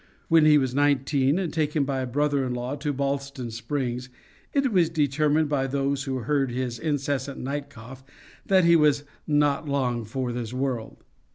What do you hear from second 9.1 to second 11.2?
"not long for this world."